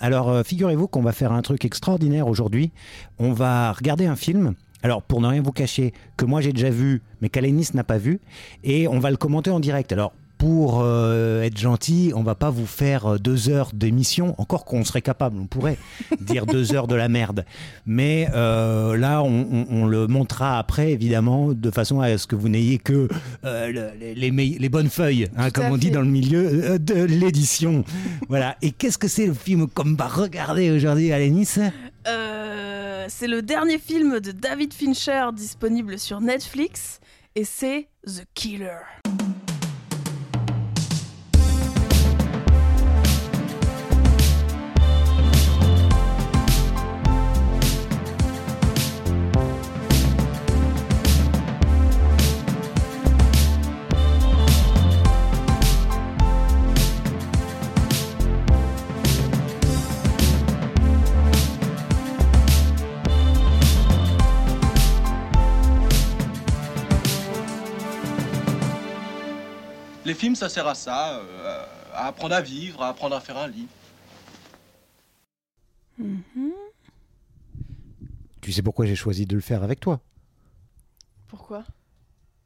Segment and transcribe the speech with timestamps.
[0.00, 2.70] Alors, euh, figurez-vous qu'on va faire un truc extraordinaire aujourd'hui.
[3.18, 4.54] On va regarder un film.
[4.82, 7.98] Alors, pour ne rien vous cacher, que moi j'ai déjà vu, mais qu'Alénis n'a pas
[7.98, 8.20] vu,
[8.62, 9.92] et on va le commenter en direct.
[9.92, 14.64] Alors, pour euh, être gentil, on va pas vous faire euh, deux heures d'émission, encore
[14.64, 15.76] qu'on serait capable, on pourrait
[16.20, 17.44] dire deux heures de la merde.
[17.86, 22.36] Mais euh, là, on, on- on le montrera après, évidemment, de façon à ce que
[22.36, 23.08] vous n'ayez que
[23.44, 26.46] euh, le- les, les meille- les bonnes feuilles, hein, comme on dit dans le milieu
[26.46, 27.84] euh, de l'édition.
[28.28, 28.56] voilà.
[28.62, 31.56] Et qu'est-ce que c'est le film qu'on va regarder aujourd'hui, Alénis?
[32.06, 37.00] Euh, c'est le dernier film de David Fincher disponible sur Netflix
[37.34, 38.78] et c'est The Killer.
[70.36, 73.66] Ça sert à ça, euh, à apprendre à vivre, à apprendre à faire un lit.
[75.98, 76.52] Mhm.
[78.40, 80.00] Tu sais pourquoi j'ai choisi de le faire avec toi?
[81.28, 81.64] Pourquoi?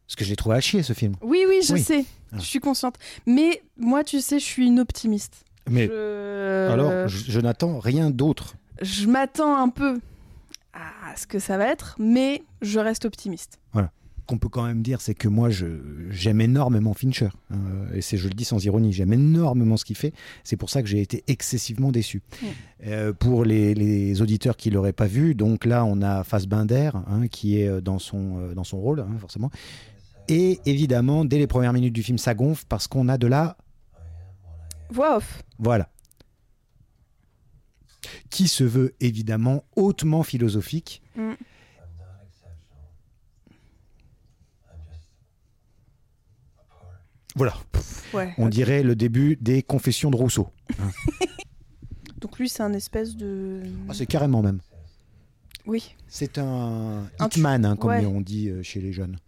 [0.06, 1.14] Parce que j'ai trouvé à chier ce film.
[1.22, 1.82] Oui, oui, je Oui.
[1.82, 2.04] sais.
[2.32, 2.36] Ah.
[2.38, 2.96] Je suis consciente.
[3.26, 5.44] Mais moi, tu sais, je suis une optimiste.
[5.70, 8.54] Mais Je- alors, je, je n'attends rien d'autre.
[8.80, 10.00] je m'attends un peu
[10.72, 13.60] à ce que ça va être, mais je reste optimiste.
[14.26, 15.48] Qu'on peut quand même dire, c'est que moi,
[16.10, 17.28] j'aime énormément Fincher.
[17.50, 20.12] Euh, et c'est, je le dis sans ironie, j'aime énormément ce qu'il fait.
[20.44, 22.22] C'est pour ça que j'ai été excessivement déçu.
[22.86, 27.28] Euh, pour les, les auditeurs qui l'auraient pas vu, donc là, on a Fassbinder, hein,
[27.28, 29.50] qui est euh, dans son, dans son rôle, hein, forcément.
[30.28, 33.56] Et évidemment, dès les premières minutes du film, ça gonfle parce qu'on a de la...
[34.90, 35.42] Voix off.
[35.58, 35.88] Voilà.
[38.30, 41.02] Qui se veut évidemment hautement philosophique.
[41.16, 41.32] Mm.
[47.34, 47.54] Voilà.
[48.12, 48.34] Ouais.
[48.38, 50.50] On dirait le début des confessions de Rousseau.
[52.20, 53.62] Donc lui, c'est un espèce de.
[53.88, 54.60] Ah, c'est carrément même.
[55.66, 55.96] Oui.
[56.08, 58.04] C'est un hitman, hein, comme ouais.
[58.04, 59.18] on dit euh, chez les jeunes.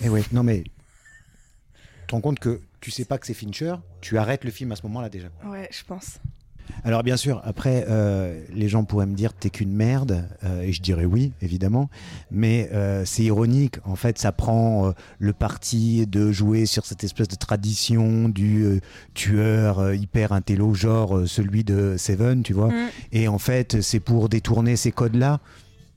[0.00, 0.62] Et ouais, non mais.
[0.62, 4.70] Tu te rends compte que tu sais pas que c'est Fincher, tu arrêtes le film
[4.72, 5.28] à ce moment-là déjà.
[5.46, 6.18] Ouais, je pense.
[6.86, 10.72] Alors bien sûr, après, euh, les gens pourraient me dire t'es qu'une merde, euh, et
[10.72, 11.88] je dirais oui, évidemment,
[12.30, 17.28] mais euh, c'est ironique, en fait, ça prend le parti de jouer sur cette espèce
[17.28, 18.80] de tradition du
[19.14, 22.88] tueur hyper intello, genre celui de Seven, tu vois, Mm.
[23.12, 25.40] et en fait, c'est pour détourner ces codes-là.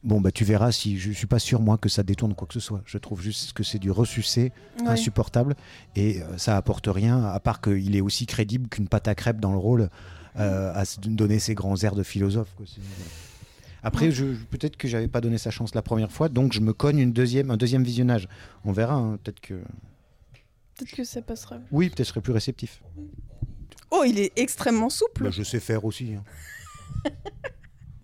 [0.03, 2.53] Bon, bah tu verras si je suis pas sûr, moi, que ça détourne quoi que
[2.53, 2.81] ce soit.
[2.85, 4.87] Je trouve juste que c'est du ressucé Ouais.
[4.89, 5.55] insupportable
[5.97, 9.51] et ça apporte rien à part qu'il est aussi crédible qu'une pâte à crêpes dans
[9.51, 9.89] le rôle
[10.39, 12.53] euh, à se donner ses grands airs de philosophe.
[12.55, 12.65] quoi.
[13.83, 16.73] Après, je, peut-être que j'avais pas donné sa chance la première fois, donc je me
[16.73, 18.27] cogne une deuxième, un deuxième visionnage.
[18.65, 19.53] On verra, hein, peut-être que.
[20.75, 21.57] Peut-être que ça passera.
[21.71, 22.81] Oui, peut-être je serai plus réceptif.
[23.91, 25.23] Oh, il est extrêmement souple.
[25.25, 26.15] Bah, je sais faire aussi.
[26.15, 26.23] hein.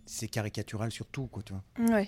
[0.06, 1.96] C'est caricatural surtout, quoi, tu vois.
[1.96, 2.08] Ouais.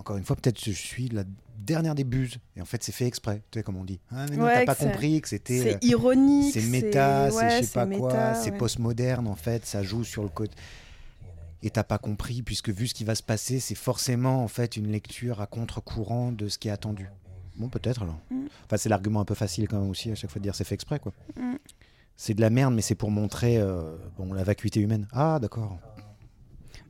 [0.00, 1.24] Encore une fois, peut-être je suis la
[1.58, 2.38] dernière des buses.
[2.56, 4.00] Et en fait, c'est fait exprès, tu sais, comme on dit.
[4.10, 5.58] Ah, mais non, Ouais, t'as pas compris que c'était.
[5.58, 6.54] C'est euh, ironique.
[6.54, 10.30] C'est méta, c'est je sais pas quoi, c'est postmoderne en fait, ça joue sur le
[10.30, 10.54] côté.
[11.62, 14.78] Et t'as pas compris, puisque vu ce qui va se passer, c'est forcément en fait
[14.78, 17.10] une lecture à contre-courant de ce qui est attendu.
[17.56, 18.18] Bon, peut-être alors.
[18.30, 18.46] Mm.
[18.64, 20.64] Enfin, c'est l'argument un peu facile quand même aussi à chaque fois de dire c'est
[20.64, 21.12] fait exprès quoi.
[21.36, 21.56] Mm.
[22.16, 25.06] C'est de la merde, mais c'est pour montrer euh, bon, la vacuité humaine.
[25.12, 25.78] Ah, d'accord.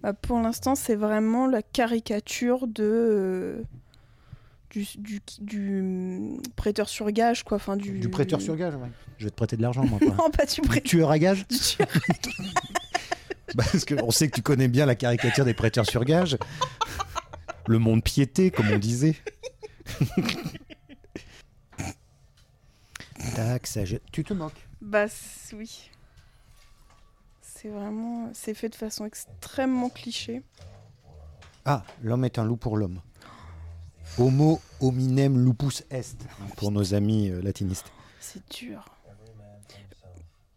[0.02, 2.82] Bah, pour l'instant, c'est vraiment la caricature de.
[2.84, 3.62] euh,
[4.70, 7.56] Du, du, du, hum, prêteur sur gage, quoi.
[7.56, 7.98] Enfin, du...
[7.98, 8.88] Du prêteur sur gage, ouais.
[9.18, 9.98] Je vais te prêter de l'argent, moi.
[9.98, 10.14] Quoi.
[10.18, 10.88] non, pas du Du prêteur.
[10.90, 11.88] tueur à gage Du tueur.
[13.56, 16.38] Parce qu'on sait que tu connais bien la caricature des prêteurs sur gage.
[17.66, 19.16] Le monde piété, comme on disait.
[23.34, 24.02] Tac, ça jette.
[24.12, 24.66] Tu te moques.
[24.80, 25.06] Bah
[25.54, 25.90] oui.
[27.60, 28.30] C'est vraiment...
[28.32, 30.42] C'est fait de façon extrêmement cliché.
[31.66, 33.00] Ah, l'homme est un loup pour l'homme.
[34.18, 36.16] Homo hominem lupus est,
[36.56, 37.92] pour nos amis euh, latinistes.
[38.18, 38.84] C'est dur.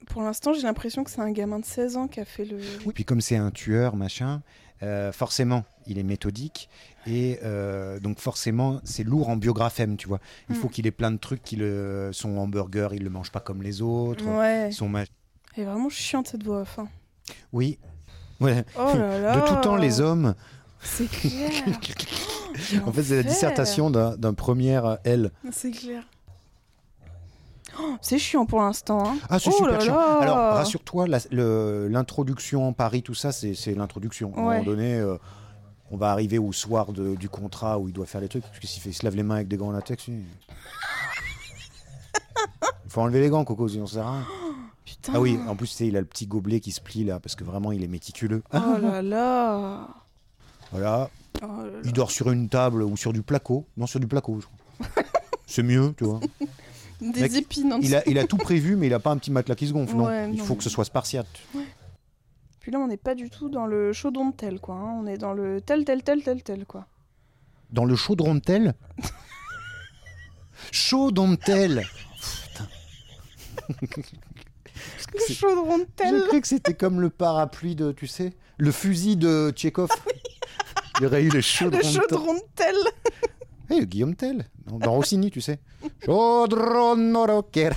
[0.08, 2.60] Pour l'instant, j'ai l'impression que c'est un gamin de 16 ans qui a fait le...
[2.86, 4.42] Oui, puis comme c'est un tueur, machin,
[4.82, 6.70] euh, forcément, il est méthodique.
[7.08, 10.20] Et euh, donc forcément, c'est lourd en biographème, tu vois.
[10.50, 10.60] Il Mm.
[10.60, 13.62] faut qu'il ait plein de trucs, qu'il, euh, son hamburger, il le mange pas comme
[13.62, 14.26] les autres.
[14.26, 14.72] Ouais.
[14.72, 14.88] Son
[15.56, 16.80] Elle est vraiment chiante cette voix off.
[16.80, 16.88] hein.
[17.52, 17.78] Oui.
[18.40, 18.66] Ouais.
[18.78, 20.34] Oh là là De tout temps, les hommes.
[20.82, 21.52] C'est clair
[22.86, 25.32] En fait, c'est la dissertation d'un premier euh, L.
[25.52, 26.04] C'est clair.
[28.02, 29.04] C'est chiant pour l'instant.
[29.08, 29.18] hein.
[29.30, 29.96] Ah, c'est Oh super là chiant.
[29.96, 30.18] là.
[30.20, 34.34] Alors, rassure-toi, l'introduction en Paris, tout ça, c'est l'introduction.
[34.36, 34.54] À un Ouais.
[34.60, 35.18] moment donné, euh,
[35.90, 38.44] on va arriver au soir de- du contrat où il doit faire les trucs.
[38.44, 40.24] Parce que s'il se lave les mains avec des gants en latex, il
[42.90, 44.26] faut enlever les gants, Coco, sinon ça sert à rien.
[44.86, 45.14] Putain.
[45.16, 47.44] Ah oui, en plus, il a le petit gobelet qui se plie là, parce que
[47.44, 48.44] vraiment, il est méticuleux.
[48.54, 49.88] Oh là là.
[50.72, 51.10] Voilà.
[51.42, 51.80] Oh là là.
[51.86, 53.66] Il dort sur une table ou sur du placo.
[53.78, 55.04] Non, sur du placo, je crois.
[55.46, 56.20] C'est mieux, tu vois.
[57.02, 59.18] Des Mec, épines en Il a, il a tout prévu, mais il a pas un
[59.18, 59.96] petit matelas qui se gonfle.
[59.96, 60.32] non.
[60.32, 61.28] Il faut que ce soit spartiate.
[62.62, 64.76] Puis là, on n'est pas du tout dans le chaudron de tel, quoi.
[64.76, 65.00] hein.
[65.02, 66.88] On est dans le tel, tel, tel, tel, tel, quoi.
[67.72, 68.74] Dans le chaudron de tel?
[70.72, 71.84] Chaudron de tel
[75.14, 76.16] Le chaudron de tel.
[76.22, 79.90] J'ai cru que c'était comme le parapluie de, tu sais, le fusil de Tchekhov.
[81.00, 82.76] Il y aurait eu le chaudron Le chaudron de tel.
[83.70, 85.60] Eh, Guillaume Tell, dans, Rossini, tu sais.
[86.06, 87.72] Chaudron rocker.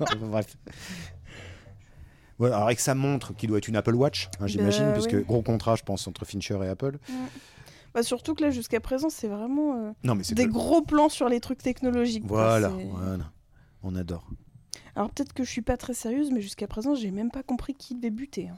[0.20, 0.56] Bref.
[2.38, 5.12] Voilà, alors avec sa montre qui doit être une Apple Watch, hein, j'imagine, Bah, puisque
[5.12, 5.24] oui.
[5.26, 6.98] gros contrat, je pense, entre Fincher et Apple.
[7.94, 11.08] Bah, surtout que là, jusqu'à présent, c'est vraiment euh, Non, mais des de- gros plans
[11.08, 12.24] sur les trucs technologiques.
[12.26, 13.30] Voilà, voilà.
[13.82, 14.24] On adore.
[14.98, 17.72] Alors peut-être que je suis pas très sérieuse, mais jusqu'à présent, j'ai même pas compris
[17.74, 18.48] qui devait buter.
[18.48, 18.56] hein.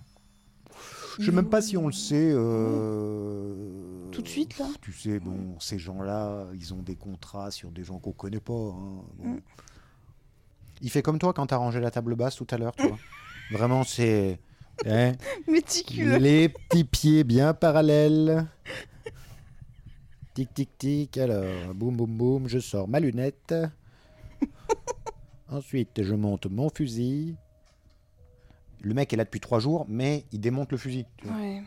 [1.19, 2.31] Je sais même pas si on le sait.
[2.33, 7.71] euh, Tout de suite, là Tu sais, bon, ces gens-là, ils ont des contrats sur
[7.71, 8.55] des gens qu'on connaît pas.
[8.55, 9.29] hein, bon.
[9.35, 9.41] Mm.
[10.81, 12.97] Il fait comme toi quand t'as rangé la table basse tout à l'heure, tu vois.
[13.51, 14.41] Vraiment, c'est.
[14.87, 15.13] hein,
[15.47, 16.17] Méticuleux.
[16.17, 18.47] les petits pieds bien parallèles.
[20.33, 21.19] Tic, tic, tic.
[21.19, 23.55] Alors, boum, boum, boum, je sors ma lunette.
[25.51, 27.37] Ensuite, je monte mon fusil.
[28.83, 31.05] Le mec est là depuis trois jours, mais il démonte le fusil.
[31.19, 31.37] tu vois.
[31.37, 31.63] Ouais.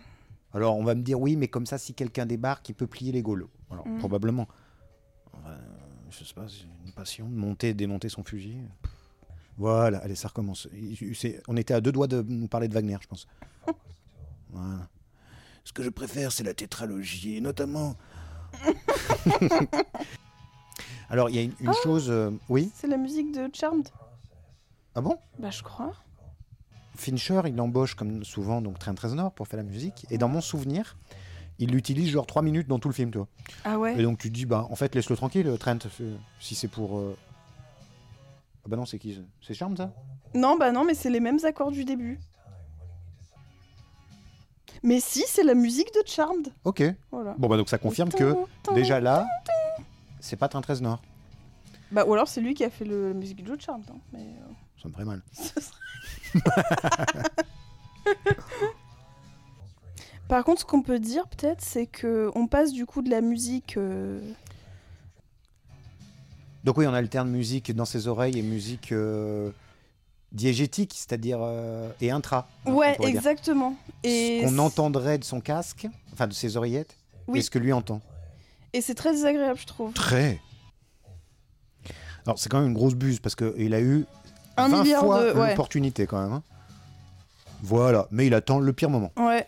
[0.54, 3.12] Alors on va me dire oui, mais comme ça, si quelqu'un débarque, il peut plier
[3.12, 3.50] les gaulots.
[3.72, 3.98] Alors Mm.
[4.00, 4.48] probablement.
[5.46, 5.58] Euh,
[6.12, 8.58] je sais pas, c'est une passion de monter, et démonter son fusil.
[9.58, 10.68] Voilà, allez, ça recommence.
[11.48, 13.28] On était à deux doigts de nous parler de Wagner, je pense.
[14.52, 14.88] Voilà.
[15.64, 17.96] Ce que je préfère, c'est la tétralogie, et notamment.
[21.14, 22.72] Alors il y a une, une chose, euh, oui.
[22.74, 23.88] C'est la musique de Charmed
[24.96, 25.16] Ah bon?
[25.38, 25.94] Bah, je crois.
[26.96, 30.08] Fincher, il l'embauche comme souvent donc Train 13 Nord pour faire la musique.
[30.10, 30.98] Et dans mon souvenir,
[31.60, 33.28] il l'utilise genre 3 minutes dans tout le film, tu vois.
[33.64, 33.96] Ah ouais?
[34.00, 36.98] Et donc tu te dis, bah en fait, laisse-le tranquille, Trent, euh, si c'est pour.
[36.98, 37.16] euh,
[38.66, 39.94] Ah bah non, c'est qui C'est Charme ça?
[40.34, 42.20] Non, bah non, mais c'est les mêmes accords du début.
[44.82, 46.48] Mais si, c'est la musique de Charmed.
[46.64, 46.84] Ok.
[47.12, 47.36] Voilà.
[47.38, 48.34] Bon bah donc ça confirme que
[48.74, 49.28] déjà là,
[50.24, 51.02] c'est pas Train 13 Nord.
[51.92, 53.84] Bah, ou alors c'est lui qui a fait le, la musique de Charmed.
[53.92, 55.22] hein, mais, euh, Ça me ferait mal.
[60.28, 63.22] Par contre, ce qu'on peut dire peut-être, c'est que on passe du coup de la
[63.22, 63.78] musique.
[63.78, 64.20] euh,
[66.64, 69.52] Donc oui, on alterne musique dans ses oreilles et musique euh,
[70.32, 72.48] diégétique, c'est-à-dire euh, et intra.
[72.66, 73.20] hein, on Ouais, pourrait dire.
[73.20, 73.76] exactement.
[74.04, 76.98] Et Ce qu'on entendrait de son casque, enfin de ses oreillettes,
[77.28, 77.40] Oui.
[77.40, 78.02] et ce que lui entend?
[78.74, 79.94] Et c'est très désagréable, je trouve.
[79.94, 80.40] Très.
[82.26, 84.06] Alors c'est quand même une grosse buse parce qu'il a eu
[84.58, 85.50] Un 20 milliard fois de- ouais.
[85.50, 86.32] l'opportunité quand même.
[86.34, 86.44] hein.
[87.62, 89.12] Voilà, mais il attend le pire moment.
[89.18, 89.46] Ouais.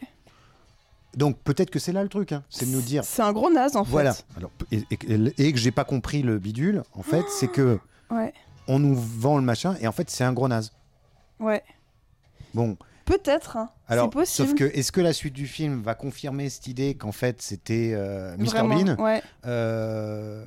[1.16, 3.04] Donc peut-être que c'est là le truc, hein, c'est de nous dire.
[3.06, 4.14] C'est un gros naze en Voilà.
[4.14, 4.26] fait.
[4.38, 7.80] Alors, et, et- et que j'ai pas compris le bidule, en fait, c'est que
[8.12, 8.34] Ouais.
[8.68, 10.72] on nous vend le machin et en fait c'est un gros naze.
[11.40, 11.64] Ouais.
[12.54, 13.58] Bon, Peut-être.
[13.58, 13.70] hein.
[13.88, 14.48] alors c'est possible.
[14.50, 17.92] sauf que est-ce que la suite du film va confirmer cette idée qu'en fait c'était
[17.94, 18.96] euh, Mr Vraiment, Bean?
[19.04, 19.22] Ouais.
[19.46, 20.44] Euh,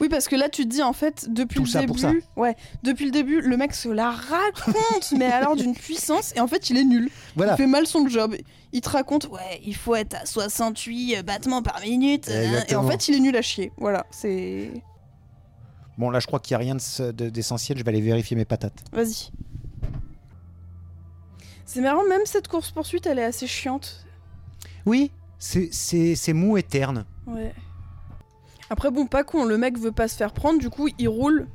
[0.00, 1.98] Oui, parce que là, tu te dis en fait, depuis Tout le ça début, pour
[2.00, 2.12] ça.
[2.36, 6.48] ouais, depuis le début, le mec se la raconte, mais alors d'une puissance, et en
[6.48, 7.08] fait, il est nul.
[7.36, 7.54] Voilà.
[7.54, 8.34] Il fait mal son job.
[8.72, 12.86] Il te raconte, ouais, il faut être à 68 battements par minute, euh, et en
[12.86, 13.70] fait, il est nul à chier.
[13.78, 14.72] Voilà, c'est.
[15.98, 16.76] Bon là je crois qu'il n'y a rien
[17.30, 18.84] d'essentiel, je vais aller vérifier mes patates.
[18.92, 19.30] Vas-y.
[21.66, 24.06] C'est marrant, même cette course poursuite, elle est assez chiante.
[24.86, 27.04] Oui, c'est- c'est c'est mou et terne.
[27.26, 27.52] Ouais.
[28.70, 31.46] Après, bon, pas con, le mec veut pas se faire prendre, du coup, il roule.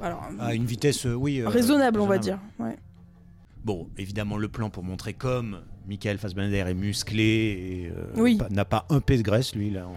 [0.00, 1.40] Alors, À une vitesse, euh, oui.
[1.40, 2.38] euh, raisonnable, on va dire.
[2.58, 2.76] Ouais.
[3.64, 8.38] Bon, évidemment, le plan pour montrer comme Michael Fassbender est musclé et euh, Oui.
[8.50, 9.86] n'a pas un peu de graisse, lui, là.
[9.86, 9.94] en-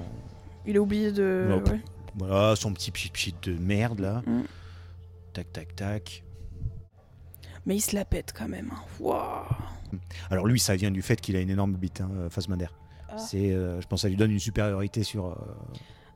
[0.65, 1.59] Il a oublié de.
[1.67, 1.79] Ouais.
[2.15, 4.21] Voilà, son petit pchit pchit de merde, là.
[4.25, 4.41] Mm.
[5.33, 6.23] Tac, tac, tac.
[7.67, 8.71] Mais il se la pète quand même.
[8.73, 8.79] hein.
[8.99, 9.45] Waouh.
[10.31, 12.67] Alors lui, ça vient du fait qu'il a une énorme bite, hein, euh, Fassbender.
[13.09, 13.17] Ah.
[13.19, 15.35] C'est, euh, je pense, que ça lui donne une supériorité sur, euh,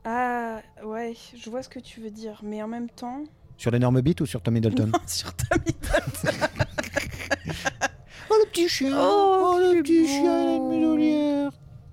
[0.04, 2.40] Ah, ouais, je vois ce que tu veux dire.
[2.42, 3.22] Mais en même temps.
[3.56, 5.56] sur l'énorme bite ou sur Tom Middleton sur ta.
[8.30, 10.96] Oh, le petit chien Oh, le qu'il est petit chien, il a une beau.
[10.96, 11.50] muselière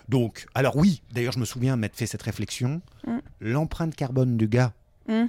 [0.08, 2.82] Donc, alors oui, d'ailleurs, je me souviens m'être fait cette réflexion.
[3.06, 3.18] Mm.
[3.42, 4.74] L'empreinte carbone du gars
[5.08, 5.26] Mm.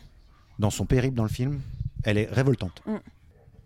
[0.59, 1.61] dans son périple dans le film,
[2.05, 2.83] Elle est révoltante.
[2.87, 2.97] Mm.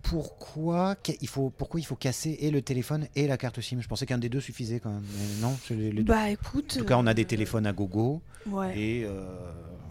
[0.05, 3.81] Pourquoi, il faut, pourquoi il faut casser et le téléphone et la carte SIM?
[3.81, 5.03] Je pensais qu'un des deux suffisait quand même.
[5.19, 6.13] Mais non, c'est les, les deux.
[6.13, 6.75] Bah écoute.
[6.77, 8.79] En tout cas, on a des euh, téléphones à gogo Ouais.
[8.79, 9.25] et, euh,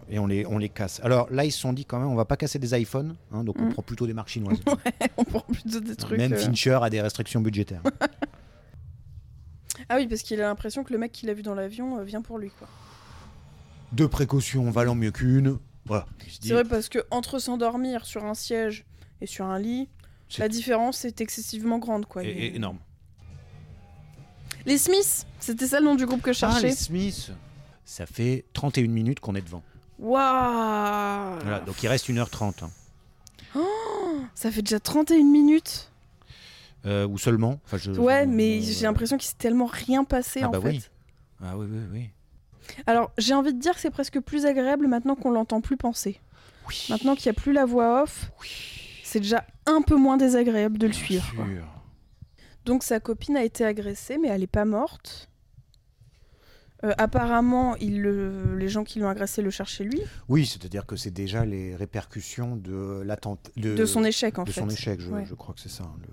[0.09, 0.99] et on, les, on les casse.
[1.03, 3.43] Alors là, ils se sont dit quand même, on va pas casser des iPhones, hein,
[3.43, 3.73] donc on Mm.
[3.73, 4.59] prend plutôt des marques chinoises.
[5.17, 6.17] on prend plutôt des trucs.
[6.19, 7.81] Même euh, Fincher a des restrictions budgétaires.
[9.89, 12.21] Ah oui, parce qu'il a l'impression que le mec qu'il a vu dans l'avion vient
[12.21, 12.67] pour lui, quoi.
[13.91, 15.57] Deux précautions valant mieux qu'une.
[15.85, 16.05] Voilà.
[16.41, 18.85] C'est vrai parce que entre s'endormir sur un siège
[19.19, 19.89] et sur un lit,
[20.39, 22.23] la différence est excessivement grande, quoi.
[22.23, 22.79] é- énorme.
[24.65, 26.67] Les Smiths, c'était ça le nom du groupe que je Ah, cherchais.
[26.69, 27.31] les Smiths
[27.85, 29.61] Ça fait 31 minutes qu'on est devant.
[29.99, 32.63] Waouh Voilà, donc il reste 1h30.
[32.63, 33.59] hein.
[34.35, 35.89] Ça fait déjà 31 minutes.
[36.85, 37.59] Euh, ou seulement.
[37.65, 40.51] Enfin, je- Ouais, je- mais euh, j'ai l'impression qu'il s'est tellement rien passé Ah en
[40.51, 40.67] bah fait.
[40.69, 40.83] oui.
[41.43, 42.09] Ah oui, oui, oui.
[42.87, 46.19] Alors, j'ai envie de dire que c'est presque plus agréable maintenant qu'on l'entend plus penser.
[46.67, 46.85] Oui.
[46.89, 48.49] Maintenant qu'il n'y a plus la voix off, Oui.
[49.13, 51.31] C'est déjà un peu moins désagréable de le Bien suivre.
[51.35, 51.45] quoi.
[51.45, 51.65] sûr.
[52.65, 55.29] Donc sa copine a été agressée, mais elle n'est pas morte.
[56.83, 60.85] Euh, apparemment, il le- les gens qui l'ont agressé le cherchent chez lui, Oui, c'est-à-dire
[60.87, 63.51] que c'est déjà les répercussions de l'attente.
[63.55, 64.59] De, de son échec en de fait.
[64.61, 65.25] son échec, je, Ouais.
[65.25, 65.83] je crois que c'est ça.
[65.83, 66.07] hein, le-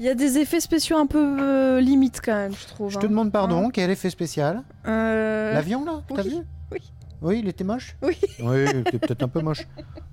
[0.00, 2.90] Il y a des effets spéciaux un peu euh, limites quand même, je trouve.
[2.90, 3.08] Je te hein.
[3.08, 4.64] demande pardon, quel effet spécial?
[4.86, 6.36] Euh, L'avion là T'as oui, vu?
[6.72, 6.78] oui.
[7.22, 7.96] Oui, il était moche?
[8.02, 8.16] Oui.
[8.40, 9.66] Oui, il était peut-être un peu moche.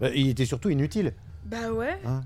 [0.00, 1.14] Bah, il était surtout inutile.
[1.44, 1.98] Bah ouais.
[2.04, 2.22] hein.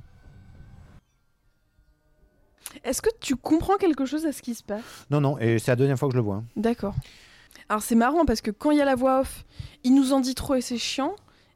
[2.85, 4.83] Est-ce que tu comprends quelque chose à ce qui se passe?
[5.11, 6.37] Non, non, et c'est la deuxième fois que je le vois.
[6.37, 6.45] hein.
[6.57, 6.95] D'accord.
[7.69, 9.45] Alors c'est marrant parce que quand il y a la voix off,
[9.85, 11.15] il nous en dit trop et c'est chiant.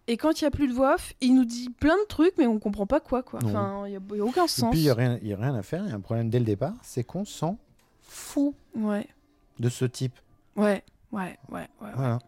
[0.09, 2.35] Et quand il y a plus de voix off, il nous dit plein de trucs
[2.39, 3.41] mais on comprend pas quoi quoi.
[3.41, 3.49] Non.
[3.49, 4.71] Enfin, il y, a- aucun Et sens.
[4.71, 6.01] puis, il n'y a, rien- il y a rien à faire, il y a un
[6.01, 7.59] problème dès le départ, c'est qu'on s'en
[8.03, 9.07] fout Ouais,
[9.59, 10.15] de ce type.
[10.55, 11.91] ouais, ouais, ouais, ouais.
[11.97, 12.19] Voilà.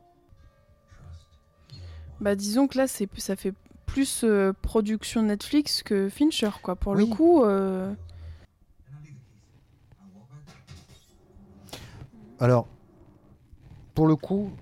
[2.21, 3.55] Bah disons que là c'est ça fait
[3.89, 6.77] plus euh, production Netflix que Fincher quoi.
[6.77, 7.93] Pour le coup, euh,
[12.41, 12.69] Alors,
[13.95, 14.53] pour le coup,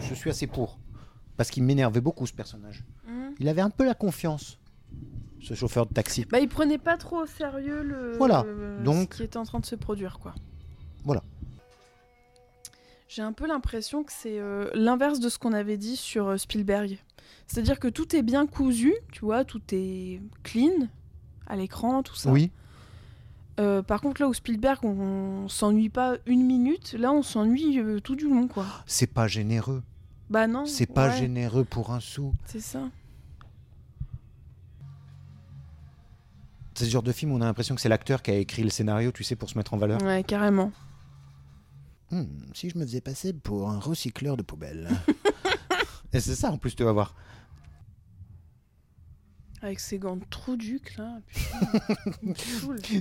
[0.00, 0.78] je suis assez pour.
[1.36, 2.84] Parce qu'il m'énervait beaucoup ce personnage.
[3.40, 4.60] Il avait un peu la confiance,
[5.40, 6.24] ce chauffeur de taxi.
[6.30, 9.42] bah il prenait pas trop au sérieux le Voilà, le- donc- ce qui était en
[9.44, 10.34] train de se produire quoi.
[11.04, 11.24] Voilà.
[13.14, 16.36] J'ai un peu l'impression que c'est euh, l'inverse de ce qu'on avait dit sur euh,
[16.36, 16.98] Spielberg.
[17.46, 20.88] C'est-à-dire que tout est bien cousu, tu vois, tout est clean
[21.46, 22.32] à l'écran, tout ça.
[22.32, 22.50] Oui,
[23.60, 27.78] Euh, par contre, là où Spielberg, on, on s'ennuie pas une minute, là on s'ennuie
[28.02, 28.66] tout du long, quoi.
[28.84, 29.84] c'est pas généreux.
[30.28, 30.66] Bah non.
[30.66, 32.34] C'est pas ouais, généreux pour un sou.
[32.46, 32.80] C'est ça.
[36.74, 38.64] C'est ce genre de film où on a l'impression que c'est l'acteur qui a écrit
[38.64, 40.02] le scénario, tu sais, pour se mettre en valeur.
[40.02, 40.72] Ouais, carrément.
[42.14, 44.88] Hmm, si je me faisais passer pour un recycleur de poubelles.
[46.12, 47.14] Et c'est ça en plus, tu vas voir.
[49.62, 51.20] Avec ses gants de trou duc, là.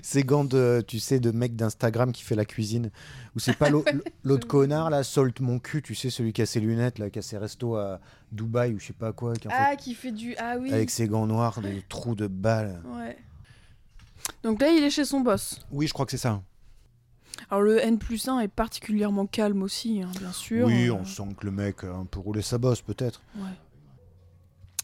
[0.01, 2.89] Ces gants de, tu sais, de mec d'Instagram qui fait la cuisine.
[3.35, 3.83] Ou c'est pas l'au-
[4.23, 7.19] l'autre connard là, Salt mon cul, tu sais, celui qui a ses lunettes là, qui
[7.19, 7.99] a ses restos à
[8.31, 10.35] Dubaï ou je sais pas quoi, qui en fait, Ah, qui fait du.
[10.37, 10.71] Ah oui.
[10.73, 12.81] avec ses gants noirs, des trous de balles.
[12.95, 13.17] Ouais.
[14.41, 15.59] Donc là, il est chez son boss.
[15.69, 16.41] Oui, je crois que c'est ça.
[17.49, 20.67] Alors le N plus 1 est particulièrement calme aussi, hein, bien sûr.
[20.67, 23.21] Oui, Euh, on sent que le mec a un peu roulé sa bosse peut-être.
[23.37, 23.49] ouais.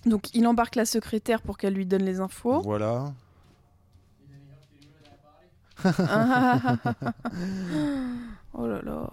[0.05, 2.61] Donc il embarque la secrétaire pour qu'elle lui donne les infos.
[2.61, 3.13] Voilà.
[8.53, 9.09] oh là là.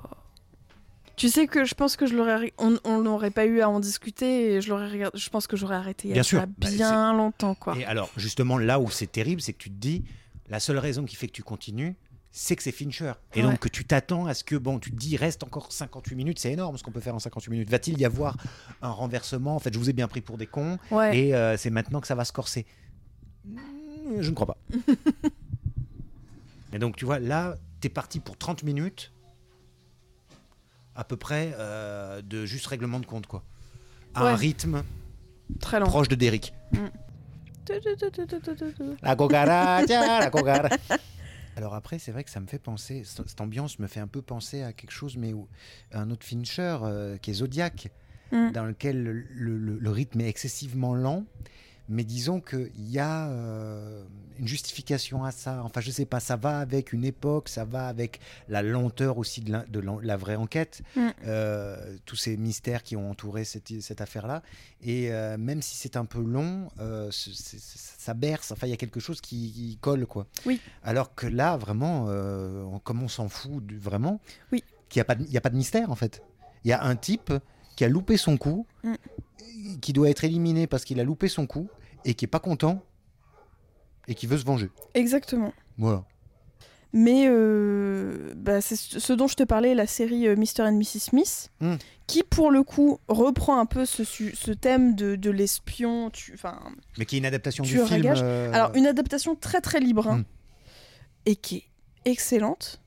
[1.16, 4.52] Tu sais que je pense que je l'aurais, on n'aurait pas eu à en discuter
[4.54, 5.10] et je l'aurais.
[5.14, 6.40] Je pense que j'aurais arrêté il y a Bien sûr.
[6.40, 7.76] ça Bah, bien longtemps quoi.
[7.78, 10.04] Et alors, justement, là où c'est terrible, c'est que tu te dis,
[10.48, 11.96] la seule raison qui fait que tu continues,
[12.38, 13.14] c'est que c'est Fincher.
[13.34, 13.48] Et Ouais.
[13.50, 16.38] donc que tu t'attends à ce que, bon, tu te dis, reste encore 58 minutes,
[16.38, 17.70] c'est énorme ce qu'on peut faire en 58 minutes.
[17.70, 18.36] Va-t-il y avoir
[18.82, 19.56] un renversement?
[19.56, 21.16] En fait, je vous ai bien pris pour des cons, Ouais.
[21.18, 22.66] et euh, c'est maintenant que ça va se corser.
[23.46, 24.58] Mm, Je ne crois pas.
[26.74, 29.12] et donc, tu vois, là, t'es parti pour 30 minutes,
[30.94, 33.44] à peu près, euh, de juste règlement de compte, quoi.
[34.14, 34.30] À Ouais.
[34.32, 34.82] un rythme
[35.60, 35.86] Très lent.
[35.86, 36.52] proche de Derrick.
[39.02, 40.76] La cucaracha, la cucaracha.
[41.56, 44.20] Alors après, c'est vrai que ça me fait penser, cette ambiance me fait un peu
[44.22, 45.48] penser à quelque chose, mais où,
[45.92, 47.90] un autre Fincher euh, qui est Zodiac,
[48.32, 48.50] Mm.
[48.50, 51.24] dans lequel le, le- le rythme est excessivement lent,
[51.88, 54.04] mais disons qu'il y a euh,
[54.38, 55.62] une justification à ça.
[55.64, 59.40] Enfin, je sais pas, ça va avec une époque, ça va avec la lenteur aussi
[59.40, 61.08] de la, de l'en- la vraie enquête, Mm.
[61.26, 64.42] euh, tous ces mystères qui ont entouré cette, cette affaire-là.
[64.82, 66.68] Et euh, même si c'est un peu long,
[67.10, 68.52] ça berce.
[68.52, 70.26] Enfin, il y a quelque chose qui, qui colle, quoi.
[70.44, 70.60] Oui.
[70.82, 72.06] Alors que là, vraiment,
[72.84, 74.20] comme on s'en fout du- vraiment,
[74.52, 74.62] Oui.
[74.88, 76.22] qu'il n'y a pas de mystère, en fait.
[76.64, 77.32] Il y a un type
[77.76, 78.94] qui a loupé son coup, Mm.
[79.80, 81.68] qui doit être éliminé parce qu'il a loupé son coup
[82.04, 82.82] et qui est pas content
[84.08, 84.70] et qui veut se venger.
[84.94, 85.52] Exactement.
[85.78, 86.04] Voilà.
[86.92, 90.62] Mais euh, bah, c'est ce dont je te parlais, la série euh, Mr.
[90.62, 91.00] and Mrs.
[91.00, 91.74] Smith, Hmm.
[92.06, 96.10] qui pour le coup reprend un peu ce, thème de, de l'espion.
[96.96, 98.06] Mais qui est une adaptation du film.
[98.06, 100.24] euh, alors une adaptation très très libre hein, Hmm.
[101.26, 101.56] et qui
[102.04, 102.80] est excellente.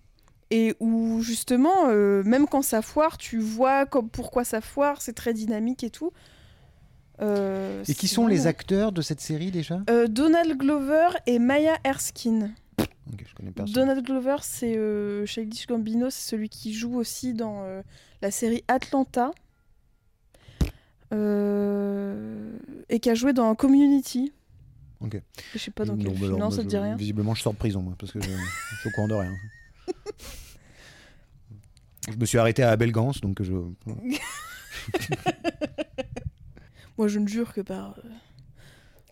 [0.52, 5.14] Et où justement, euh, même quand ça foire, tu vois comme, pourquoi ça foire, c'est
[5.14, 6.12] très dynamique et tout.
[7.22, 9.82] Euh, Et qui sont les acteurs de cette série déjà?
[9.90, 12.56] Euh, Donald Glover et Maya Erskine.
[12.80, 13.74] Ok, je connais personne.
[13.74, 17.64] Donald Glover, c'est euh, Childish Gambino, c'est celui qui joue aussi dans
[18.22, 19.32] la série Atlanta.
[21.12, 24.32] Et qui a joué dans Community.
[25.02, 25.22] Ok.
[25.54, 26.38] Je sais pas dans quel Non, bah film.
[26.38, 26.96] Non, ça te dit rien.
[26.96, 29.34] Visiblement, je sors de prison, moi, parce que je, je suis au courant de rien.
[32.10, 33.54] Je me suis arrêté à Belgance, donc je.
[36.98, 37.96] Moi, je ne jure que par.
[38.04, 38.10] euh,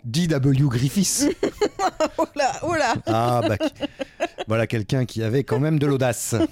[0.03, 0.67] D.W.
[0.69, 1.29] Griffiths.
[2.17, 3.57] Oh là, oh là Ah, bah.
[4.47, 6.35] Voilà quelqu'un qui avait quand même de l'audace,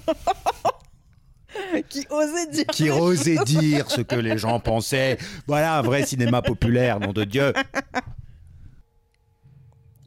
[1.88, 2.66] Qui osait dire.
[2.66, 5.18] qui osait dire ce que les gens pensaient.
[5.46, 7.52] Voilà un vrai cinéma populaire, nom de Dieu.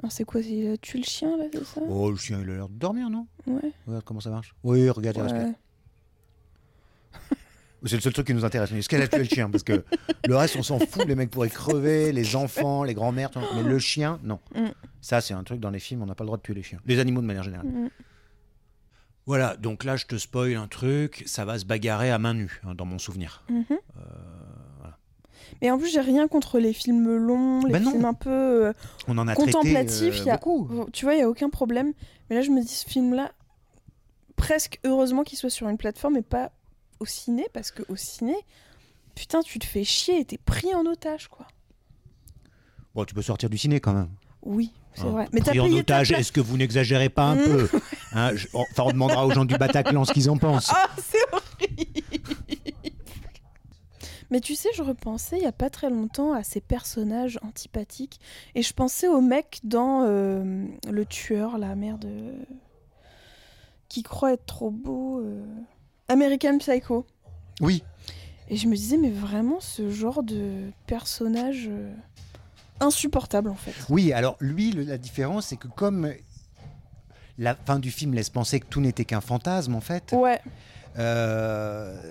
[0.09, 1.81] Alors, c'est quoi Il a tué le chien, là, c'est ça?
[1.87, 3.27] Oh, le chien, il a l'air de dormir, non?
[3.45, 3.71] Ouais.
[3.85, 4.55] Regarde comment ça marche.
[4.63, 5.53] Oui, regarde, il respire.
[7.85, 8.71] C'est le seul truc qui nous intéresse.
[8.71, 9.51] Est-ce qu'elle a tué le chien?
[9.51, 9.85] Parce que
[10.27, 11.05] le reste, on s'en fout.
[11.07, 13.29] Les mecs pourraient crever, les enfants, les grands-mères.
[13.29, 14.39] tout- Mais le chien, non.
[14.55, 14.69] Mm.
[14.99, 16.63] Ça, c'est un truc dans les films, on n'a pas le droit de tuer les
[16.63, 16.79] chiens.
[16.87, 17.67] Les animaux de manière générale.
[17.67, 17.89] Mm.
[19.27, 21.21] Voilà, donc là, je te spoil un truc.
[21.27, 23.43] Ça va se bagarrer à main nue, hein, dans mon souvenir.
[23.47, 23.63] Mhm.
[23.69, 24.01] Euh.
[25.61, 28.29] Mais en plus, j'ai rien contre les films longs, les Bah films un peu.
[28.29, 28.73] euh,
[29.07, 30.39] On en a Contemplatif, traité il y a-.
[30.93, 31.93] Tu vois, il y a aucun problème.
[32.29, 33.31] Mais là, je me dis, ce film-là,
[34.35, 36.51] presque heureusement qu'il soit sur une plateforme et pas
[36.99, 38.35] au ciné, parce que au ciné,
[39.15, 41.45] putain, tu te fais chier et t'es pris en otage, quoi.
[42.95, 44.09] Bon, tu peux sortir du ciné quand même.
[44.41, 45.09] Oui, c'est Hein.
[45.11, 45.27] vrai.
[45.33, 47.43] Mais t'as Pris en otage, est-ce que vous n'exagérez pas un Mm.
[47.43, 47.69] peu
[48.13, 50.71] Hein, je- Enfin, on demandera aux gens du Bataclan ce qu'ils en pensent.
[50.73, 52.01] Ah, c'est horrible
[54.31, 58.19] Mais tu sais, je repensais il y a pas très longtemps à ces personnages antipathiques
[58.55, 62.33] et je pensais au mec dans euh, Le Tueur, la merde, euh,
[63.87, 65.19] qui croit être trop beau.
[65.21, 65.43] euh,
[66.09, 67.05] American Psycho.
[67.61, 67.83] Oui,
[68.49, 71.69] Et je me disais, mais vraiment, ce genre de personnage
[72.79, 73.73] insupportable en fait.
[73.89, 76.13] Oui, alors lui, le- la différence, c'est que comme
[77.37, 80.39] la fin du film laisse penser que tout n'était qu'un fantasme, en fait, Ouais,
[80.97, 82.01] euh,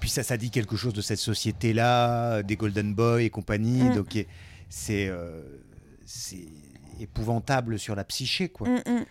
[0.00, 3.94] puis ça, ça dit quelque chose de cette société-là, des Golden Boy et compagnie, Mm.
[3.94, 4.24] donc
[4.68, 5.42] c'est euh,
[6.04, 6.46] c'est
[7.00, 8.68] épouvantable sur la psyché, quoi.
[8.68, 9.04] Mm, mm.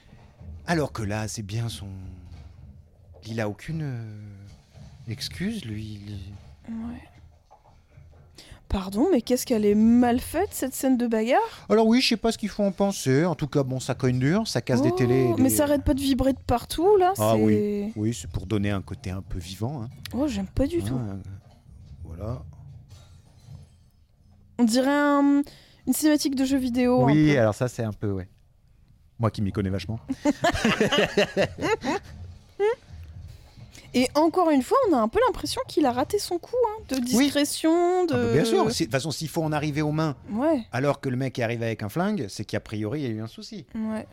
[0.66, 1.88] Alors que là, c'est bien son...
[3.26, 4.22] Il a aucune euh,
[5.08, 6.02] excuse, lui.
[6.06, 7.02] il- ouais.
[8.70, 11.40] Pardon, mais qu'est-ce qu'elle est mal faite cette scène de bagarre?
[11.70, 13.24] Alors oui, je sais pas ce qu'il faut en penser.
[13.24, 15.34] En tout cas, bon, ça cogne dur, ça casse des Oh, télés.
[15.38, 17.14] Mais des- ça arrête pas de vibrer de partout là.
[17.18, 19.84] Ah c'est- Oui, c'est pour donner un côté un peu vivant.
[19.84, 19.90] hein.
[20.14, 21.00] Oh, j'aime pas du Hein, tout.
[22.04, 22.44] Voilà.
[24.60, 25.44] On dirait un-
[25.88, 27.06] une cinématique de jeu vidéo.
[27.06, 28.28] oui, alors ça, c'est un peu, ouais.
[29.20, 30.00] Moi qui m'y connais vachement.
[33.98, 36.82] Et encore une fois, on a un peu l'impression qu'il a raté son coup hein,
[36.90, 38.14] de discrétion, de.
[38.14, 38.66] Ah bah, bien sûr.
[38.66, 41.44] De toute façon, s'il faut en arriver aux mains Ouais, alors que le mec est
[41.44, 43.66] arrivé avec un flingue, c'est qu'a priori, il y a eu un souci.
[43.76, 44.06] ouais.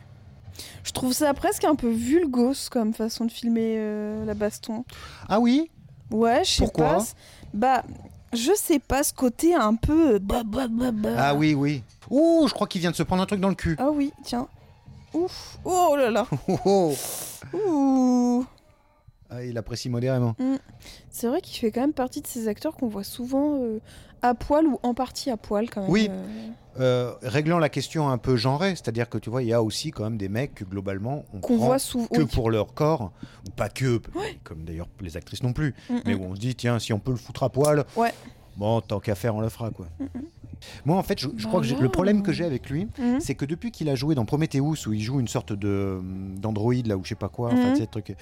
[0.85, 4.85] Je trouve ça presque un peu vulgos comme façon de filmer euh, la baston.
[5.27, 5.69] Ah oui?
[6.11, 6.97] Ouais, je sais Pourquoi?
[6.97, 7.03] pas.
[7.53, 7.83] Bah,
[8.31, 10.17] je sais pas, ce côté un peu.
[10.19, 11.09] bah, bah, bah, bah.
[11.17, 11.83] Ah oui, oui.
[12.09, 13.75] Ouh, je crois qu'il vient de se prendre un truc dans le cul.
[13.79, 14.47] Ah oui, tiens.
[15.13, 15.57] Ouf.
[15.65, 16.25] Oh là là.
[16.65, 16.93] Oh.
[17.53, 18.45] Ouh.
[19.29, 20.35] Ah, il apprécie modérément.
[21.09, 23.79] C'est vrai qu'il fait quand même partie de ces acteurs qu'on voit souvent euh,
[24.21, 25.89] à poil ou en partie à poil quand même.
[25.89, 26.07] Oui.
[26.11, 26.49] euh.
[26.77, 29.91] Euh, réglant la question un peu genrée, c'est-à-dire que tu vois, il y a aussi
[29.91, 32.07] quand même des mecs que globalement on Qu'on prend voit souvent.
[32.07, 33.13] que pour leur corps,
[33.47, 34.01] ou pas que,
[34.43, 36.19] comme d'ailleurs les actrices non plus, Mm, mais mm.
[36.21, 38.13] où on se dit, tiens, si on peut le foutre à poil, Ouais.
[38.57, 39.87] bon, tant qu'à faire, on le fera, quoi.
[40.85, 43.19] Moi, en fait, je, je crois que le problème que j'ai avec lui, Mhm.
[43.19, 45.99] c'est que depuis qu'il a joué dans Prometheus, où il joue une sorte de
[46.37, 47.69] d'androïde, là, ou je sais pas quoi, enfin, Mhm.
[47.71, 48.15] tu sais, le truc.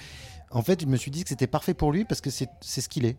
[0.50, 2.88] En fait, je me suis dit que c'était parfait pour lui parce que c'est ce
[2.88, 3.16] qu'il est.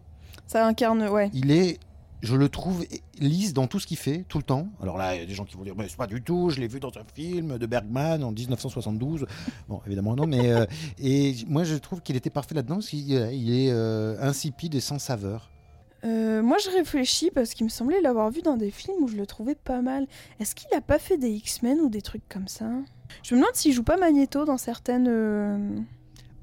[0.47, 1.29] Ça incarne, ouais.
[1.33, 1.79] Il est,
[2.21, 2.85] je le trouve
[3.19, 4.67] lisse dans tout ce qu'il fait, tout le temps.
[4.81, 6.49] Alors là, il y a des gens qui vont dire, mais c'est pas du tout,
[6.49, 9.25] je l'ai vu dans un film de Bergman en 1972.
[9.67, 10.65] Bon, évidemment non, mais euh,
[10.97, 14.75] et moi je trouve qu'il était parfait là-dedans, parce qu'il euh, il est euh, insipide
[14.75, 15.49] et sans saveur.
[16.05, 19.15] Euh, moi, je réfléchis parce qu'il me semblait l'avoir vu dans des films où je
[19.15, 20.05] le trouvais pas mal.
[20.39, 22.65] Est-ce qu'il a pas fait des X-Men ou des trucs comme ça?
[23.23, 25.07] Je me demande s'il joue pas Magneto dans certaines.
[25.09, 25.57] euh,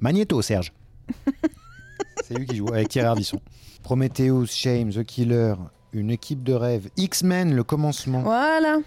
[0.00, 0.72] Magnéto, Serge.
[2.24, 3.40] C'est lui qui joue avec Thierry Ardisson.
[3.82, 5.54] Prometheus, Shame, The Killer,
[5.92, 8.78] Une équipe de rêve, X-Men, le commencement, Voilà.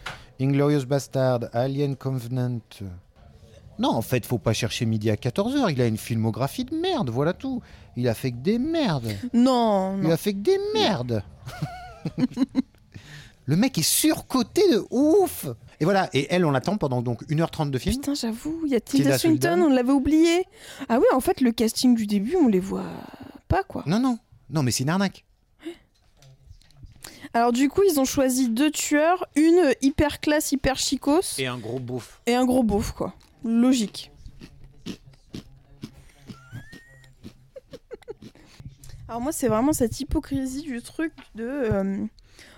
[0.41, 2.59] Inglorious Bastard, Alien Covenant.
[3.77, 5.71] Non, en fait, faut pas chercher midi à 14h.
[5.71, 7.61] Il a une filmographie de merde, voilà tout.
[7.97, 9.15] Il a fait que des merdes.
[9.33, 10.11] Non, Il non.
[10.11, 11.23] a fait que des merdes.
[13.45, 15.45] le mec est surcoté de ouf.
[15.79, 17.95] Et voilà, et elle, on l'attend pendant donc 1h30 de film.
[17.95, 19.61] Putain, j'avoue, il y a Tilda Tilda Swinton, Swinton.
[19.65, 20.45] on l'avait oublié.
[20.89, 22.83] Ah oui, en fait, le casting du début, on les voit
[23.47, 23.83] pas, quoi.
[23.85, 24.17] Non, non,
[24.49, 25.23] non, mais c'est une arnaque.
[27.33, 31.57] Alors du coup, ils ont choisi deux tueurs, une hyper classe, hyper chicos, Et un
[31.57, 32.21] gros beauf.
[32.27, 33.13] et un gros beauf, quoi.
[33.43, 34.11] Logique.
[39.07, 41.43] Alors moi, c'est vraiment cette hypocrisie du truc de...
[41.43, 42.05] euh,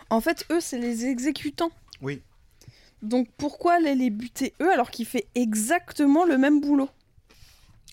[0.09, 1.71] En fait, eux, c'est les exécutants.
[2.01, 2.21] Oui.
[3.01, 6.89] Donc pourquoi aller les buter eux alors qu'il fait exactement le même boulot?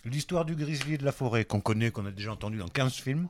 [0.04, 3.28] L'histoire du grizzly de la forêt qu'on connaît, qu'on a déjà entendu dans 15 films.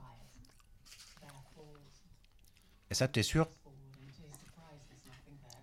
[2.91, 3.49] Et ça, t'es sûr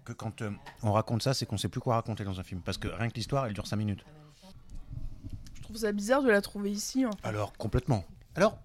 [0.04, 0.50] que quand euh,
[0.84, 2.62] on raconte ça, c'est qu'on sait plus quoi raconter dans un film?
[2.62, 4.04] Parce que rien que l'histoire, elle dure 5 minutes.
[5.56, 7.06] Je trouve ça bizarre de la trouver ici.
[7.24, 8.04] Alors, complètement.
[8.36, 8.58] Alors,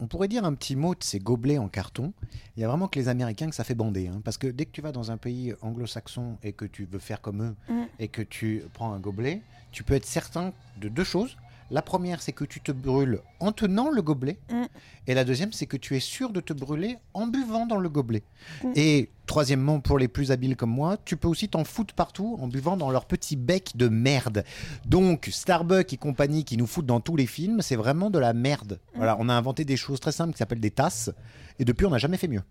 [0.00, 2.12] on pourrait dire un petit mot de ces gobelets en carton.
[2.56, 4.08] Il y a vraiment que les Américains que ça fait bander.
[4.08, 4.20] hein.
[4.24, 7.20] parce que dès que tu vas dans un pays anglo-saxon et que tu veux faire
[7.20, 7.82] comme eux Mm.
[7.98, 11.36] et que tu prends un gobelet, tu peux être certain de deux choses.
[11.70, 14.38] La première, c'est que tu te brûles en tenant le gobelet.
[14.50, 14.64] Mm.
[15.06, 17.88] Et la deuxième, c'est que tu es sûr de te brûler en buvant dans le
[17.88, 18.22] gobelet.
[18.64, 18.72] Mm.
[18.74, 22.48] Et troisièmement, pour les plus habiles comme moi, tu peux aussi t'en foutre partout en
[22.48, 24.44] buvant dans leur petit bec de merde.
[24.84, 28.32] Donc, Starbucks et compagnie qui nous foutent dans tous les films, c'est vraiment de la
[28.32, 28.80] merde.
[28.96, 31.10] Voilà, on a inventé des choses très simples qui s'appellent des tasses.
[31.58, 32.42] Et depuis, on n'a jamais fait mieux.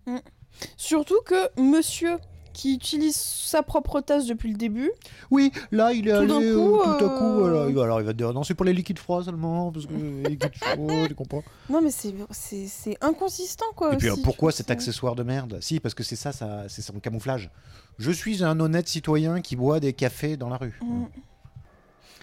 [0.76, 2.16] Surtout que monsieur
[2.52, 4.90] qui utilise sa propre tasse depuis le début,
[5.30, 7.40] Oui, là, il est Tout d'un allé coup, euh, tout à coup.
[7.40, 9.22] euh, Alors, il va, alors, il va te dire non, c'est pour les liquides froids
[9.24, 11.42] seulement, parce que les liquides chauds, tu comprends.
[11.68, 13.94] non mais c'est c'est c'est inconsistant quoi.
[13.94, 15.58] Et puis, aussi, pourquoi cet accessoire de merde?
[15.60, 17.50] Si, parce que c'est ça, ça c'est son camouflage.
[17.98, 20.78] Je suis un honnête citoyen qui boit des cafés dans la rue.
[20.82, 21.04] Mm.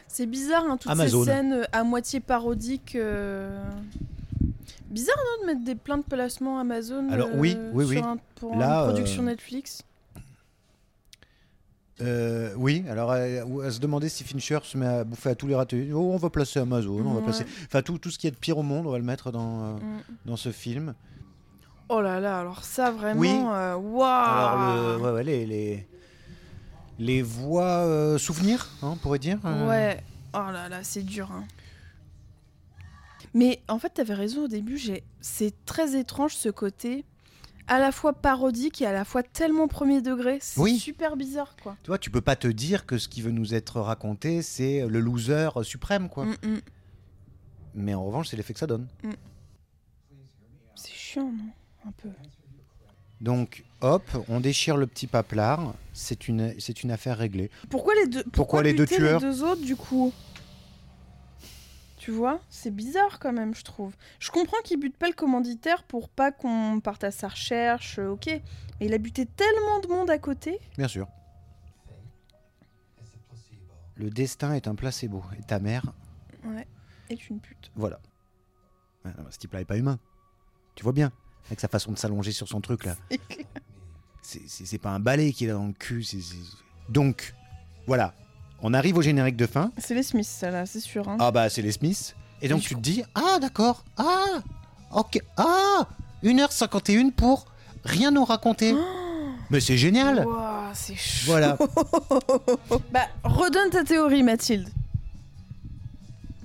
[0.08, 1.24] C'est bizarre hein, toutes Amazon.
[1.24, 2.96] ces scènes euh, à moitié parodiques.
[2.96, 3.62] euh,
[4.90, 7.10] Bizarre non de mettre des plein de placements Amazon.
[7.12, 8.02] Alors, euh, oui, oui, sur oui.
[8.04, 9.82] un- pour Là, une production euh, Netflix.
[12.02, 15.48] Euh, oui, alors euh, à se demander si Fincher se met à bouffer à tous
[15.48, 15.90] les ratés.
[15.94, 17.44] Oh, on va placer Amazon, on va placer.
[17.66, 19.64] Enfin, tout, tout ce qui est de pire au monde, on va le mettre dans,
[19.64, 20.02] euh, Mm.
[20.26, 20.94] dans ce film.
[21.90, 23.20] Oh là là, alors ça vraiment.
[23.20, 23.30] Oui.
[23.34, 24.04] euh, Waouh.
[24.04, 25.88] Alors, le- ouais, ouais, les, les,
[27.00, 29.40] les voix euh, souvenirs, hein, on pourrait dire.
[29.46, 29.68] euh.
[29.68, 30.04] Ouais.
[30.34, 31.32] Oh là là, c'est dur.
[31.32, 31.46] hein.
[33.34, 34.78] Mais en fait, t'avais raison au début.
[34.78, 35.04] J'ai.
[35.22, 37.06] C'est très étrange ce côté,
[37.68, 40.40] à la fois parodique et à la fois tellement premier degré.
[40.42, 40.78] C'est Oui.
[40.80, 41.76] super bizarre, quoi.
[41.84, 44.86] Tu vois, tu peux pas te dire que ce qui veut nous être raconté, c'est
[44.88, 46.26] le loser suprême, quoi.
[46.26, 46.62] Mm, mm.
[47.76, 48.88] Mais en revanche, c'est l'effet que ça donne.
[50.76, 51.52] C'est chiant, non?
[51.88, 52.10] Un peu.
[53.22, 55.74] Donc, hop, on déchire le petit paplard.
[55.94, 57.50] C'est une, c'est une affaire réglée.
[57.70, 60.14] Pourquoi les deux Pourquoi les deux tueurs les deux autres du coup?
[62.08, 63.94] Tu vois, c'est bizarre quand même, je trouve.
[64.20, 68.12] Je comprends qu'il bute pas le commanditaire pour pas qu'on parte à sa recherche, euh,
[68.12, 68.28] ok.
[68.28, 70.62] Mais il a buté tellement de monde à côté.
[70.78, 71.06] Bien sûr.
[73.96, 75.22] Le destin est un placebo.
[75.38, 75.84] Et ta mère,
[76.46, 76.66] Ouais.
[77.10, 77.74] Est une pute.
[77.76, 78.00] voilà.
[79.04, 80.00] Non, Ce type-là est pas humain.
[80.76, 81.12] Tu vois bien,
[81.48, 82.96] avec sa façon de s'allonger sur son truc là.
[84.22, 86.06] C'est pas un balai qu'il a dans le cul.
[86.88, 87.34] Donc,
[87.86, 88.14] voilà.
[88.62, 89.72] On arrive au générique de fin.
[89.78, 91.08] C'est les Smiths, ça là, c'est sûr.
[91.08, 91.18] Hein.
[91.20, 92.16] Ah bah, c'est les Smiths.
[92.42, 94.42] Et donc, tu te dis, ah d'accord, ah,
[94.92, 95.88] ok, ah,
[96.24, 97.46] 1h51 pour
[97.84, 98.76] rien nous raconter.
[99.50, 100.26] Mais c'est génial.
[100.26, 101.28] Ouah, c'est chaud.
[101.32, 101.58] Voilà.
[102.92, 104.70] Bah, redonne ta théorie, Mathilde.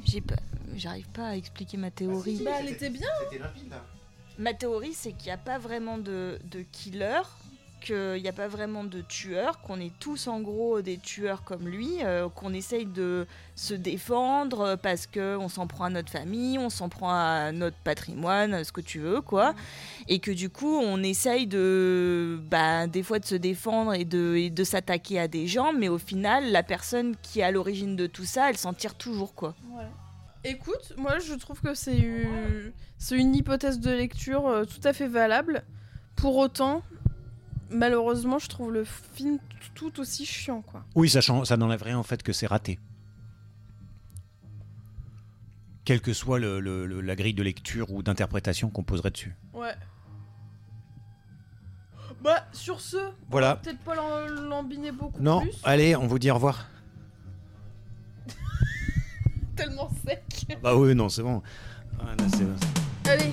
[0.05, 0.37] J'ai pas,
[0.77, 2.41] j'arrive pas à expliquer ma théorie.
[2.45, 3.09] Bah, elle était bien.
[4.39, 7.21] Ma théorie, c'est qu'il n'y a pas vraiment de, de killer,
[7.83, 11.69] qu'il n'y a pas vraiment de tueur, qu'on est tous en gros des tueurs comme
[11.69, 16.59] lui, euh, qu'on essaye de se défendre parce que on s'en prend à notre famille,
[16.59, 19.55] on s'en prend à notre patrimoine, ce que tu veux, quoi.
[20.09, 24.37] Et que du coup, on essaye de, bah, des fois de se défendre et de,
[24.37, 27.97] et de s'attaquer à des gens, mais au final, la personne qui est à l'origine
[27.97, 29.55] de tout ça, elle s'en tire toujours, quoi.
[30.45, 32.73] Écoute, moi je trouve que c'est une,
[33.13, 35.63] une hypothèse de lecture euh, tout à fait valable.
[36.17, 36.83] Pour autant,
[37.73, 39.39] malheureusement, je trouve le film
[39.75, 40.85] tout aussi chiant, quoi.
[40.95, 42.79] Oui, ça, ça n'enlève rien en fait que c'est raté.
[45.85, 49.35] Quelle que soit le- le- le- la grille de lecture ou d'interprétation qu'on poserait dessus.
[49.53, 49.75] Ouais.
[52.23, 52.97] Bah, sur ce,
[53.29, 53.57] Voilà.
[53.57, 53.97] peut-être pas
[54.29, 55.51] l'embiner beaucoup Non, plus.
[55.65, 56.69] allez, on vous dit au revoir.
[59.57, 60.57] Tellement sec.
[60.63, 61.43] Bah oui, non, c'est bon.
[61.99, 62.25] Ah, là,
[63.11, 63.33] Allez.